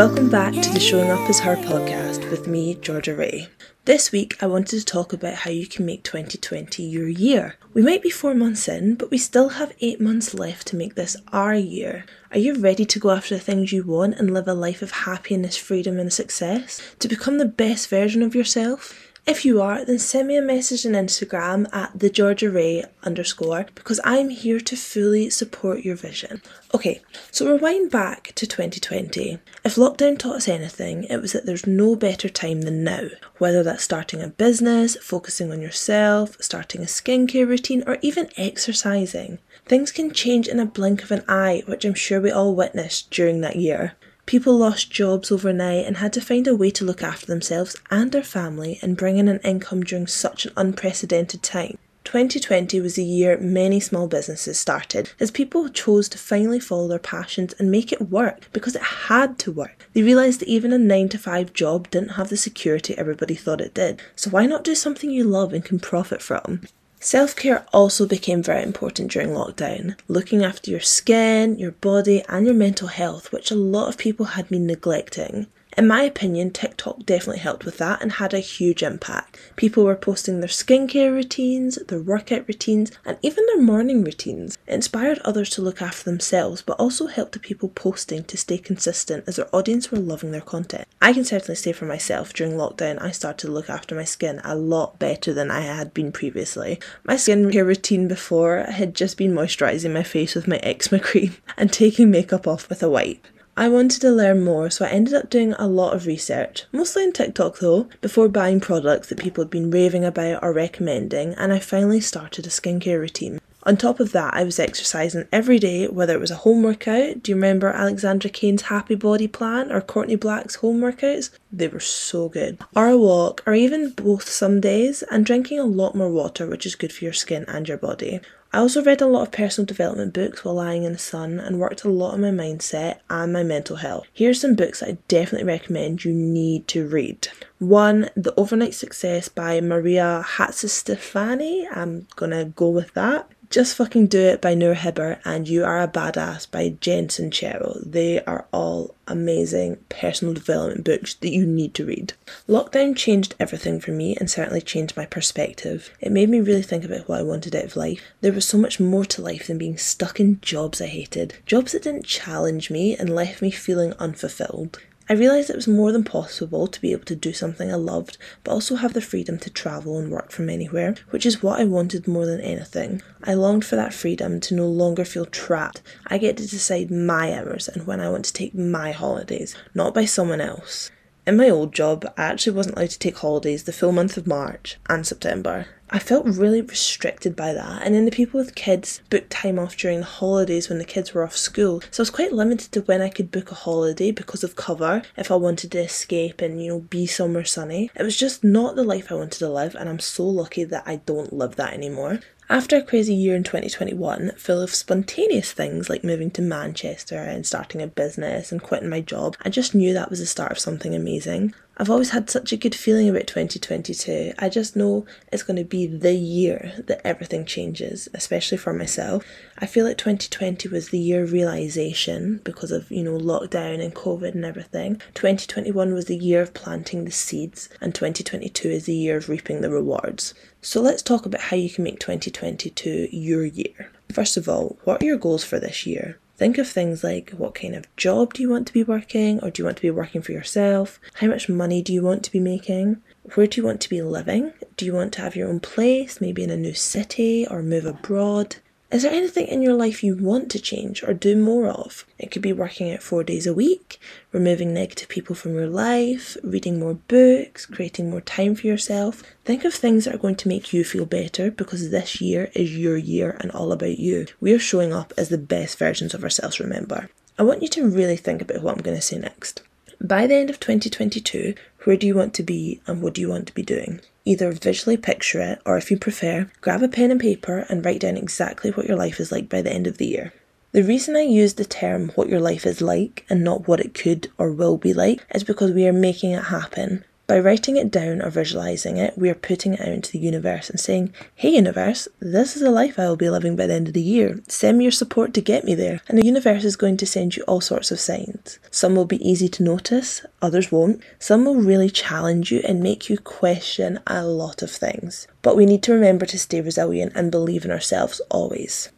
[0.00, 3.48] Welcome back to the Showing Up as Her podcast with me, Georgia Ray.
[3.84, 7.56] This week, I wanted to talk about how you can make 2020 your year.
[7.74, 10.94] We might be four months in, but we still have eight months left to make
[10.94, 12.06] this our year.
[12.30, 14.90] Are you ready to go after the things you want and live a life of
[14.90, 16.80] happiness, freedom, and success?
[17.00, 19.09] To become the best version of yourself?
[19.26, 23.66] If you are, then send me a message on Instagram at the Georgia Ray underscore
[23.74, 26.42] because I'm here to fully support your vision.
[26.74, 29.38] Okay, so rewind back to 2020.
[29.64, 33.08] If lockdown taught us anything, it was that there's no better time than now.
[33.38, 39.38] Whether that's starting a business, focusing on yourself, starting a skincare routine, or even exercising.
[39.66, 43.10] Things can change in a blink of an eye, which I'm sure we all witnessed
[43.10, 43.94] during that year.
[44.30, 48.12] People lost jobs overnight and had to find a way to look after themselves and
[48.12, 51.76] their family and bring in an income during such an unprecedented time.
[52.04, 57.00] 2020 was the year many small businesses started as people chose to finally follow their
[57.00, 59.88] passions and make it work because it had to work.
[59.94, 63.60] They realised that even a 9 to 5 job didn't have the security everybody thought
[63.60, 64.00] it did.
[64.14, 66.68] So why not do something you love and can profit from?
[67.02, 72.44] Self care also became very important during lockdown, looking after your skin, your body, and
[72.44, 75.46] your mental health, which a lot of people had been neglecting.
[75.80, 79.38] In my opinion, TikTok definitely helped with that and had a huge impact.
[79.56, 84.58] People were posting their skincare routines, their workout routines, and even their morning routines.
[84.66, 88.58] It inspired others to look after themselves, but also helped the people posting to stay
[88.58, 90.86] consistent as their audience were loving their content.
[91.00, 94.42] I can certainly say for myself, during lockdown, I started to look after my skin
[94.44, 96.78] a lot better than I had been previously.
[97.04, 101.72] My skincare routine before had just been moisturising my face with my eczema cream and
[101.72, 103.26] taking makeup off with a wipe.
[103.60, 107.02] I wanted to learn more, so I ended up doing a lot of research, mostly
[107.02, 111.52] on TikTok though, before buying products that people had been raving about or recommending, and
[111.52, 113.38] I finally started a skincare routine.
[113.64, 117.22] On top of that, I was exercising every day, whether it was a home workout.
[117.22, 121.28] Do you remember Alexandra Cane's Happy Body Plan or Courtney Black's home workouts?
[121.52, 122.56] They were so good.
[122.74, 126.64] Or a walk, or even both some days, and drinking a lot more water, which
[126.64, 128.20] is good for your skin and your body.
[128.52, 131.60] I also read a lot of personal development books while lying in the sun and
[131.60, 134.06] worked a lot on my mindset and my mental health.
[134.12, 137.28] Here are some books I definitely recommend you need to read.
[137.58, 141.66] One, The Overnight Success by Maria Hatzistefanny.
[141.70, 143.30] I'm gonna go with that.
[143.50, 147.82] Just Fucking Do It by Noor Hibbert and You Are a Badass by Jen Sincero.
[147.84, 152.12] They are all amazing personal development books that you need to read.
[152.48, 155.90] Lockdown changed everything for me and certainly changed my perspective.
[155.98, 158.12] It made me really think about what I wanted out of life.
[158.20, 161.72] There was so much more to life than being stuck in jobs I hated, jobs
[161.72, 164.78] that didn't challenge me and left me feeling unfulfilled.
[165.10, 168.16] I realised it was more than possible to be able to do something I loved,
[168.44, 171.64] but also have the freedom to travel and work from anywhere, which is what I
[171.64, 173.02] wanted more than anything.
[173.24, 175.82] I longed for that freedom to no longer feel trapped.
[176.06, 179.94] I get to decide my hours and when I want to take my holidays, not
[179.94, 180.92] by someone else.
[181.26, 184.28] In my old job, I actually wasn't allowed to take holidays the full month of
[184.28, 185.66] March and September.
[185.92, 187.82] I felt really restricted by that.
[187.82, 191.12] And then the people with kids booked time off during the holidays when the kids
[191.12, 191.82] were off school.
[191.90, 195.02] So I was quite limited to when I could book a holiday because of cover
[195.16, 197.90] if I wanted to escape and, you know, be somewhere sunny.
[197.96, 200.84] It was just not the life I wanted to live, and I'm so lucky that
[200.86, 202.20] I don't live that anymore.
[202.50, 207.46] After a crazy year in 2021, full of spontaneous things like moving to Manchester and
[207.46, 210.58] starting a business and quitting my job, I just knew that was the start of
[210.58, 211.54] something amazing.
[211.76, 214.32] I've always had such a good feeling about 2022.
[214.38, 219.24] I just know it's going to be the year that everything changes, especially for myself.
[219.56, 223.94] I feel like 2020 was the year of realization because of, you know, lockdown and
[223.94, 224.96] COVID and everything.
[225.14, 229.60] 2021 was the year of planting the seeds, and 2022 is the year of reaping
[229.60, 230.34] the rewards.
[230.62, 233.90] So let's talk about how you can make 2022 your year.
[234.12, 236.18] First of all, what are your goals for this year?
[236.36, 239.50] Think of things like what kind of job do you want to be working, or
[239.50, 241.00] do you want to be working for yourself?
[241.14, 243.00] How much money do you want to be making?
[243.34, 244.52] Where do you want to be living?
[244.76, 247.86] Do you want to have your own place, maybe in a new city, or move
[247.86, 248.56] abroad?
[248.90, 252.04] Is there anything in your life you want to change or do more of?
[252.18, 254.00] It could be working out four days a week,
[254.32, 259.22] removing negative people from your life, reading more books, creating more time for yourself.
[259.44, 262.76] Think of things that are going to make you feel better because this year is
[262.76, 264.26] your year and all about you.
[264.40, 267.10] We are showing up as the best versions of ourselves, remember.
[267.38, 269.62] I want you to really think about what I'm going to say next.
[270.00, 271.54] By the end of 2022,
[271.84, 274.00] where do you want to be and what do you want to be doing?
[274.24, 278.00] Either visually picture it, or if you prefer, grab a pen and paper and write
[278.00, 280.32] down exactly what your life is like by the end of the year.
[280.72, 283.92] The reason I use the term what your life is like and not what it
[283.92, 287.04] could or will be like is because we are making it happen.
[287.30, 290.68] By writing it down or visualizing it, we are putting it out into the universe
[290.68, 293.86] and saying, Hey, universe, this is a life I will be living by the end
[293.86, 294.40] of the year.
[294.48, 296.00] Send me your support to get me there.
[296.08, 298.58] And the universe is going to send you all sorts of signs.
[298.72, 301.04] Some will be easy to notice, others won't.
[301.20, 305.28] Some will really challenge you and make you question a lot of things.
[305.40, 308.90] But we need to remember to stay resilient and believe in ourselves always.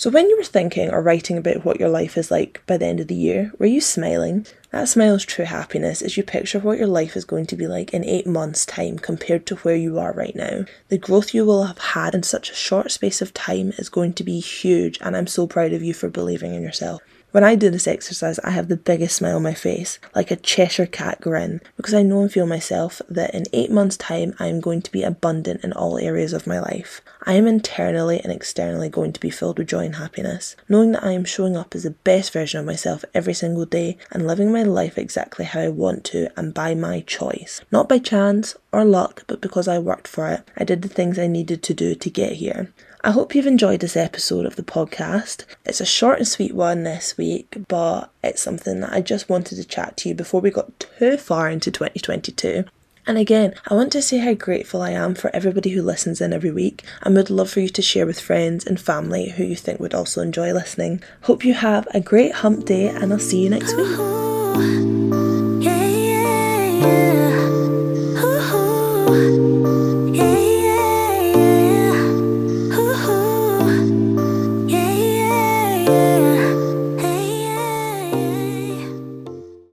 [0.00, 2.86] So, when you were thinking or writing about what your life is like by the
[2.86, 4.46] end of the year, were you smiling?
[4.70, 7.66] That smile is true happiness as you picture what your life is going to be
[7.66, 10.64] like in eight months' time compared to where you are right now.
[10.88, 14.14] The growth you will have had in such a short space of time is going
[14.14, 17.02] to be huge, and I'm so proud of you for believing in yourself.
[17.32, 20.36] When I do this exercise, I have the biggest smile on my face, like a
[20.36, 24.48] Cheshire cat grin, because I know and feel myself that in eight months' time I
[24.48, 27.00] am going to be abundant in all areas of my life.
[27.22, 31.04] I am internally and externally going to be filled with joy and happiness, knowing that
[31.04, 34.50] I am showing up as the best version of myself every single day and living
[34.50, 37.60] my life exactly how I want to and by my choice.
[37.70, 40.48] Not by chance or luck, but because I worked for it.
[40.56, 42.72] I did the things I needed to do to get here.
[43.02, 45.46] I hope you've enjoyed this episode of the podcast.
[45.64, 49.56] It's a short and sweet one this week, but it's something that I just wanted
[49.56, 52.64] to chat to you before we got too far into 2022.
[53.06, 56.32] And again, I want to say how grateful I am for everybody who listens in
[56.32, 59.56] every week and would love for you to share with friends and family who you
[59.56, 61.02] think would also enjoy listening.
[61.22, 64.89] Hope you have a great hump day and I'll see you next week.